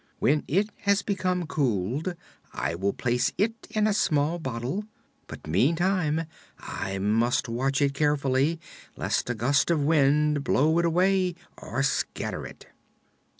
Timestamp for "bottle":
4.39-4.85